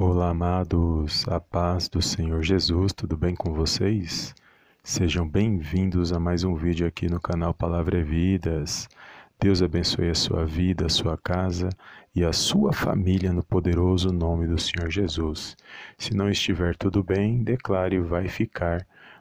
[0.00, 4.32] Olá, amados, a paz do Senhor Jesus, tudo bem com vocês?
[4.80, 8.88] Sejam bem-vindos a mais um vídeo aqui no canal Palavra é Vidas.
[9.40, 11.68] Deus abençoe a sua vida, a sua casa
[12.14, 15.56] e a sua família no poderoso nome do Senhor Jesus.
[15.98, 18.86] Se não estiver tudo bem, declare vai ficar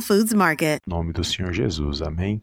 [0.00, 0.80] Foods Market.
[0.86, 2.42] Em nome do Senhor Jesus, amém?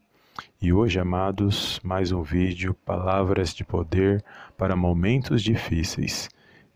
[0.62, 4.24] E hoje, amados, mais um vídeo, palavras de poder
[4.58, 6.30] para momentos difíceis.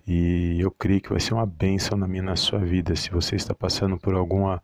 [0.07, 2.95] E eu creio que vai ser uma bênção na minha na sua vida.
[2.95, 4.61] Se você está passando por alguma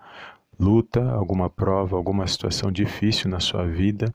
[0.59, 4.14] luta, alguma prova, alguma situação difícil na sua vida,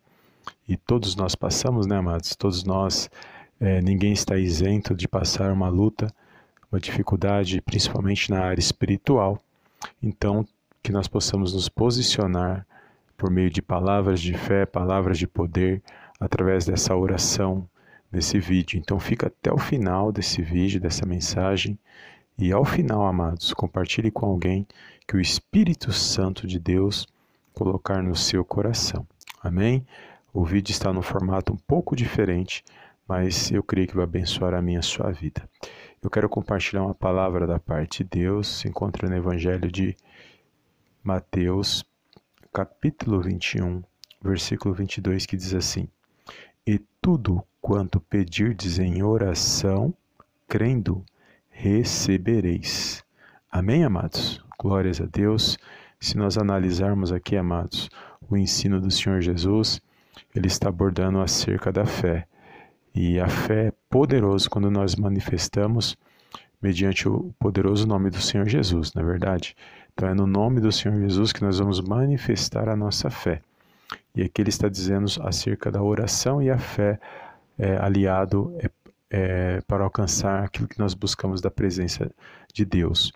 [0.68, 2.36] e todos nós passamos, né, amados?
[2.36, 3.10] Todos nós,
[3.58, 6.12] é, ninguém está isento de passar uma luta,
[6.70, 9.40] uma dificuldade, principalmente na área espiritual.
[10.02, 10.46] Então,
[10.86, 12.64] que nós possamos nos posicionar
[13.16, 15.82] por meio de palavras de fé, palavras de poder,
[16.20, 17.68] através dessa oração,
[18.08, 18.78] desse vídeo.
[18.78, 21.76] Então fica até o final desse vídeo, dessa mensagem.
[22.38, 24.64] E ao final, amados, compartilhe com alguém
[25.08, 27.04] que o Espírito Santo de Deus
[27.52, 29.04] colocar no seu coração.
[29.42, 29.84] Amém?
[30.32, 32.62] O vídeo está no formato um pouco diferente,
[33.08, 35.50] mas eu creio que vai abençoar a minha a sua vida.
[36.00, 39.96] Eu quero compartilhar uma palavra da parte de Deus, se encontra no Evangelho de
[41.06, 41.84] Mateus,
[42.52, 43.80] capítulo 21,
[44.20, 45.86] versículo 22, que diz assim:
[46.66, 49.94] E tudo quanto pedirdes em oração,
[50.48, 51.04] crendo,
[51.48, 53.04] recebereis.
[53.48, 54.44] Amém, amados?
[54.58, 55.56] Glórias a Deus.
[56.00, 57.88] Se nós analisarmos aqui, amados,
[58.28, 59.80] o ensino do Senhor Jesus,
[60.34, 62.26] ele está abordando acerca da fé.
[62.92, 65.96] E a fé é poderosa quando nós manifestamos
[66.60, 69.56] mediante o poderoso nome do Senhor Jesus, na é verdade.
[69.92, 73.40] Então é no nome do Senhor Jesus que nós vamos manifestar a nossa fé.
[74.14, 76.98] E aqui ele está dizendo acerca da oração e a fé
[77.58, 78.70] é, aliado é,
[79.10, 82.10] é, para alcançar aquilo que nós buscamos da presença
[82.52, 83.12] de Deus.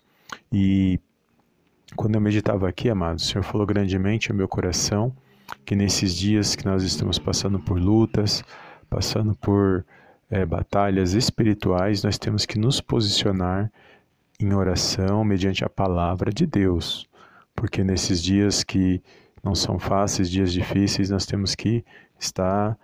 [0.51, 0.99] E
[1.95, 5.15] quando eu meditava aqui, amado, o Senhor falou grandemente ao meu coração
[5.65, 8.43] que nesses dias que nós estamos passando por lutas,
[8.89, 9.85] passando por
[10.31, 13.69] é, batalhas espirituais, nós temos que nos posicionar
[14.39, 17.07] em oração mediante a palavra de Deus,
[17.53, 19.03] porque nesses dias que
[19.43, 21.83] não são fáceis, dias difíceis, nós temos que
[22.17, 22.77] estar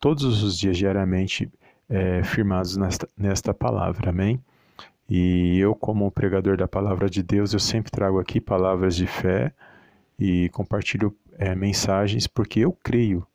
[0.00, 1.50] todos os dias diariamente
[1.88, 4.42] é, firmados nesta, nesta palavra, amém?
[5.08, 9.52] E eu, como pregador da palavra de Deus, eu sempre trago aqui palavras de fé
[10.18, 13.26] e compartilho é, mensagens, porque eu creio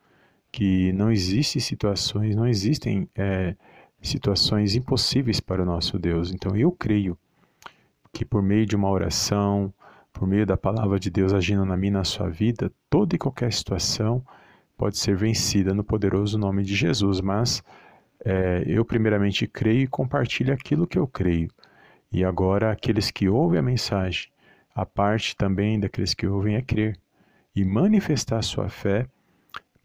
[0.56, 3.58] que não existem situações, não existem é,
[4.02, 6.32] situações impossíveis para o nosso Deus.
[6.32, 7.18] Então eu creio
[8.14, 9.74] que por meio de uma oração,
[10.14, 13.52] por meio da palavra de Deus agindo na minha na sua vida, toda e qualquer
[13.52, 14.26] situação
[14.78, 17.20] pode ser vencida no poderoso nome de Jesus.
[17.20, 17.62] Mas
[18.24, 21.50] é, eu, primeiramente, creio e compartilho aquilo que eu creio.
[22.10, 24.30] E agora, aqueles que ouvem a mensagem,
[24.74, 26.98] a parte também daqueles que ouvem é crer
[27.54, 29.06] e manifestar sua fé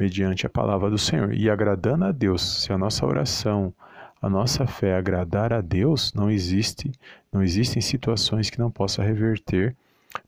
[0.00, 2.62] mediante a palavra do Senhor e agradando a Deus.
[2.62, 3.74] Se a nossa oração,
[4.22, 6.90] a nossa fé agradar a Deus, não existe,
[7.30, 9.76] não existem situações que não possa reverter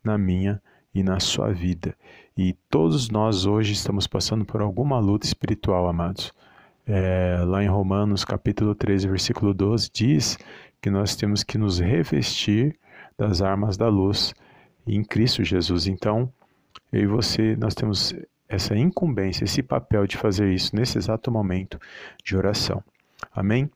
[0.05, 0.60] na minha
[0.94, 1.97] e na sua vida.
[2.37, 6.33] E todos nós hoje estamos passando por alguma luta espiritual, amados.
[6.87, 10.39] É, lá em Romanos capítulo 13, versículo 12, diz
[10.83, 12.78] que nós temos que nos revestir
[13.16, 14.34] das armas da luz
[14.87, 15.87] em Cristo Jesus.
[15.87, 16.31] Então,
[16.93, 18.15] eu e você, nós temos
[18.55, 21.79] essa incumbência, esse papel de fazer isso nesse exato momento
[22.23, 22.85] de oração.
[23.35, 23.71] Amém?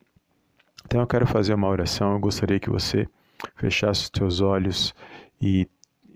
[0.85, 3.09] Então eu quero fazer uma oração, eu gostaria que você
[3.57, 4.95] fechasse os teus olhos
[5.41, 5.67] e,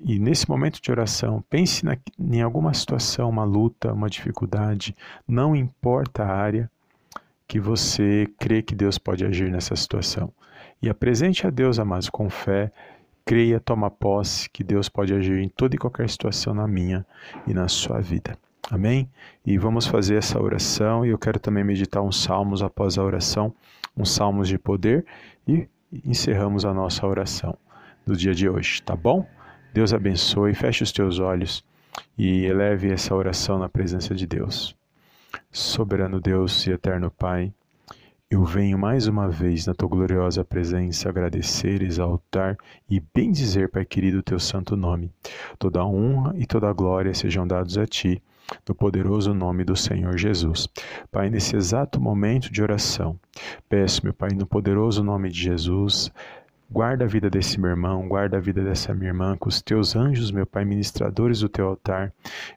[0.04, 4.94] e nesse momento de oração, pense na, em alguma situação, uma luta, uma dificuldade,
[5.26, 6.70] não importa a área
[7.48, 10.32] que você crê que Deus pode agir nessa situação.
[10.82, 12.70] E apresente a Deus, amados, com fé,
[13.24, 17.04] creia, toma posse que Deus pode agir em toda e qualquer situação na minha
[17.46, 18.38] e na sua vida.
[18.70, 19.10] Amém?
[19.44, 23.52] E vamos fazer essa oração e eu quero também meditar uns salmos após a oração
[23.96, 25.04] uns salmos de poder
[25.46, 25.68] e
[26.04, 27.58] encerramos a nossa oração
[28.06, 29.26] do dia de hoje, tá bom?
[29.74, 31.64] Deus abençoe, feche os teus olhos
[32.16, 34.76] e eleve essa oração na presença de Deus.
[35.50, 37.52] Soberano Deus e eterno Pai,
[38.30, 42.56] eu venho mais uma vez na tua gloriosa presença agradecer, exaltar
[42.88, 45.10] e bendizer, Pai querido, o teu santo nome.
[45.58, 48.22] Toda honra e toda glória sejam dados a ti,
[48.68, 50.68] no poderoso nome do Senhor Jesus.
[51.10, 53.18] Pai, nesse exato momento de oração,
[53.68, 56.10] peço, meu Pai, no poderoso nome de Jesus,
[56.72, 59.96] Guarda a vida desse meu irmão, guarda a vida dessa minha irmã, que os teus
[59.96, 62.12] anjos, meu Pai, ministradores do teu altar,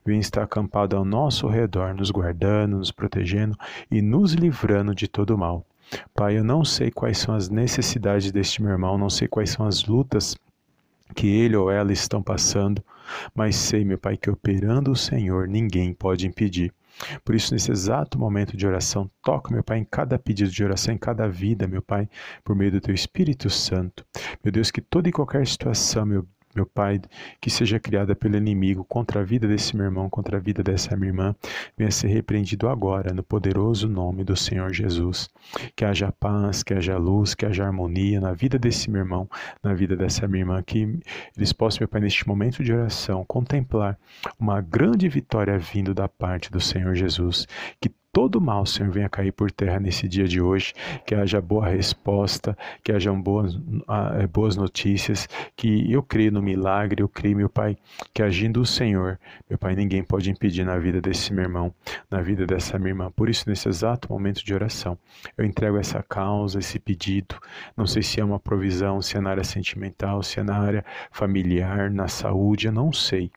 [0.06, 3.58] venham estar acampados ao nosso redor, nos guardando, nos protegendo
[3.90, 5.66] e nos livrando de todo mal.
[6.14, 9.66] Pai, eu não sei quais são as necessidades deste meu irmão, não sei quais são
[9.66, 10.36] as lutas
[11.16, 12.84] que ele ou ela estão passando,
[13.36, 16.74] mas sei, meu Pai, que operando o Senhor ninguém pode impedir.
[17.26, 20.94] Por isso, nesse exato momento de oração, toca, meu Pai, em cada pedido de oração,
[20.94, 22.08] em cada vida, meu Pai,
[22.44, 24.06] por meio do Teu Espírito Santo.
[24.44, 27.02] Meu Deus, que toda e qualquer situação, meu meu Pai,
[27.40, 30.96] que seja criada pelo inimigo contra a vida desse meu irmão, contra a vida dessa
[30.96, 31.36] minha irmã,
[31.78, 35.30] venha ser repreendido agora, no poderoso nome do Senhor Jesus.
[35.76, 39.30] Que haja paz, que haja luz, que haja harmonia na vida desse meu irmão,
[39.64, 41.00] na vida dessa minha irmã, que
[41.36, 43.98] eles possam, meu Pai, neste momento de oração, contemplar
[44.40, 47.48] uma grande vitória vindo da parte do Senhor Jesus.
[47.80, 50.72] Que todo mal, Senhor, venha cair por terra nesse dia de hoje,
[51.04, 55.28] que haja boa resposta, que hajam boas, ah, eh, boas notícias,
[55.58, 57.76] que eu creio no milagre, eu creio, meu Pai,
[58.14, 59.20] que agindo o Senhor,
[59.50, 61.74] meu Pai, ninguém pode impedir na vida desse meu irmão,
[62.10, 63.12] na vida dessa minha irmã.
[63.12, 64.96] Por isso, nesse exato momento de oração,
[65.36, 67.36] eu entrego essa causa, esse pedido,
[67.76, 70.86] não sei se é uma provisão, se é na área sentimental, se é na área
[71.12, 73.32] familiar, na saúde, eu não sei.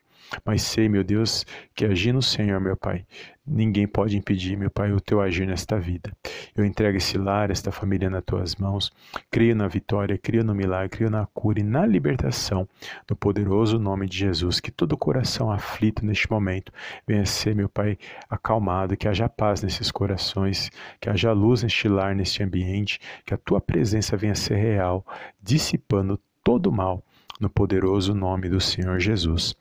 [0.45, 3.05] Mas sei, meu Deus, que agindo o Senhor, meu Pai,
[3.45, 6.11] ninguém pode impedir, meu Pai, o teu agir nesta vida.
[6.55, 8.91] Eu entrego esse lar, esta família nas tuas mãos.
[9.31, 12.67] Creio na vitória, creio no milagre, creio na cura e na libertação,
[13.09, 14.59] no poderoso nome de Jesus.
[14.59, 16.71] Que todo coração aflito neste momento
[17.07, 17.97] venha ser, meu Pai,
[18.29, 20.69] acalmado, que haja paz nesses corações,
[20.99, 25.05] que haja luz neste lar, neste ambiente, que a tua presença venha ser real,
[25.41, 27.03] dissipando todo o mal,
[27.39, 29.55] no poderoso nome do Senhor Jesus.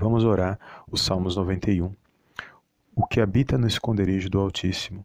[0.00, 0.58] Vamos orar
[0.90, 1.94] o Salmos 91.
[2.96, 5.04] O que habita no esconderijo do Altíssimo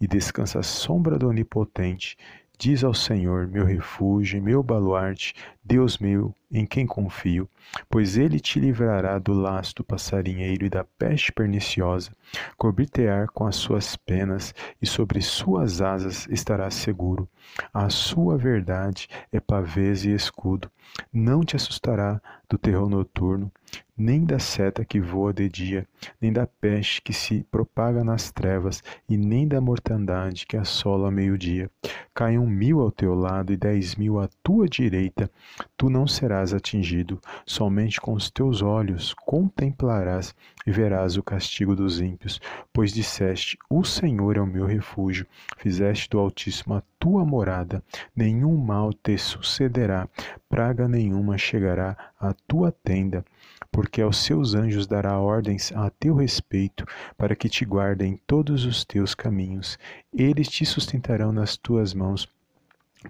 [0.00, 2.16] e descansa à sombra do Onipotente,
[2.58, 7.46] diz ao Senhor, meu refúgio, meu baluarte, Deus meu, em quem confio,
[7.88, 12.10] pois ele te livrará do lasto passarinheiro e da peste perniciosa,
[12.56, 17.28] cobrir-te-á com as suas penas, e sobre suas asas estarás seguro.
[17.74, 20.70] A sua verdade é pavês e escudo.
[21.12, 23.52] Não te assustará do terror noturno,
[24.00, 25.86] nem da seta que voa de dia,
[26.18, 31.12] nem da peste que se propaga nas trevas, e nem da mortandade que assola ao
[31.12, 31.70] meio-dia.
[32.14, 35.30] Caiam mil ao teu lado e dez mil à tua direita,
[35.76, 40.34] tu não serás atingido, somente com os teus olhos contemplarás
[40.66, 42.40] e verás o castigo dos ímpios,
[42.72, 45.26] pois disseste: O Senhor é o meu refúgio,
[45.58, 47.82] fizeste do Altíssimo a tua morada,
[48.16, 50.08] nenhum mal te sucederá,
[50.50, 53.24] praga nenhuma chegará à tua tenda,
[53.70, 56.84] porque aos seus anjos dará ordens a teu respeito,
[57.16, 59.78] para que te guardem todos os teus caminhos.
[60.12, 62.28] Eles te sustentarão nas tuas mãos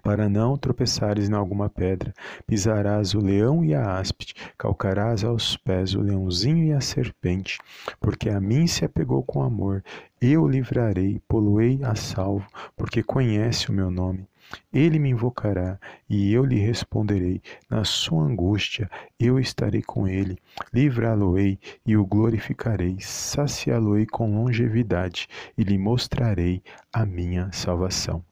[0.03, 2.13] para não tropeçares em alguma pedra,
[2.47, 7.59] pisarás o leão e a áspide, calcarás aos pés o leãozinho e a serpente,
[7.99, 9.83] porque a mim se apegou com amor,
[10.21, 12.47] eu livrarei, poluei a salvo,
[12.77, 14.30] porque conhece o meu nome.
[14.73, 17.41] Ele me invocará e eu lhe responderei.
[17.69, 20.37] Na sua angústia eu estarei com ele.
[20.73, 22.97] Livrá-lo-ei e o glorificarei.
[22.99, 28.23] Saciá-lo-ei com longevidade e lhe mostrarei a minha salvação.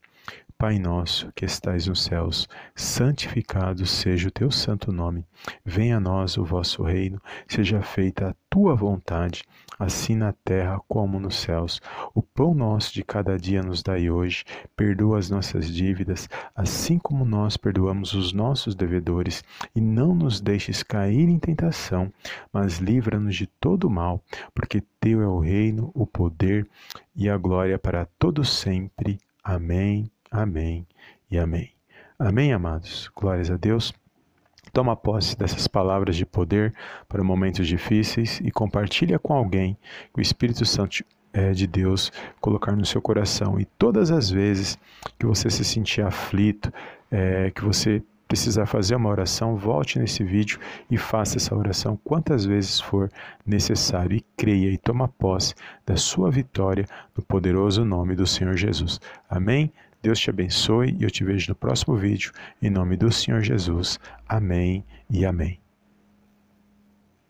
[0.61, 5.25] Pai nosso que estais nos céus, santificado seja o teu santo nome.
[5.63, 9.45] Venha a nós o vosso reino, seja feita a tua vontade,
[9.79, 11.79] assim na terra como nos céus.
[12.13, 14.43] O pão nosso de cada dia nos dai hoje,
[14.75, 19.41] perdoa as nossas dívidas, assim como nós perdoamos os nossos devedores,
[19.73, 22.11] e não nos deixes cair em tentação,
[22.51, 24.21] mas livra-nos de todo mal,
[24.53, 26.67] porque teu é o reino, o poder
[27.15, 29.19] e a glória para todos sempre.
[29.41, 30.85] Amém Amém
[31.29, 31.71] e amém.
[32.17, 33.09] Amém, amados.
[33.15, 33.93] Glórias a Deus.
[34.71, 36.73] Toma posse dessas palavras de poder
[37.07, 39.77] para momentos difíceis e compartilha com alguém
[40.13, 43.59] que o Espírito Santo é, de Deus colocar no seu coração.
[43.59, 44.77] E todas as vezes
[45.17, 46.71] que você se sentir aflito,
[47.09, 50.59] é, que você precisar fazer uma oração, volte nesse vídeo
[50.91, 53.09] e faça essa oração quantas vezes for
[53.43, 56.85] necessário e creia e toma posse da sua vitória
[57.17, 59.01] no poderoso nome do Senhor Jesus.
[59.27, 59.73] Amém?
[60.01, 62.31] Deus te abençoe e eu te vejo no próximo vídeo.
[62.61, 63.99] Em nome do Senhor Jesus.
[64.27, 65.59] Amém e amém.